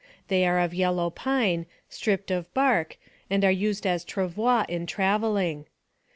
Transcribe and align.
They 0.29 0.47
are 0.47 0.57
of 0.57 0.73
yellow 0.73 1.11
pine, 1.11 1.67
stripped 1.87 2.31
of 2.31 2.51
bark, 2.55 2.97
and 3.29 3.45
are 3.45 3.51
used 3.51 3.85
as" 3.85 4.03
travois" 4.11 4.65
in 4.75 4.87
traveling. 4.87 5.67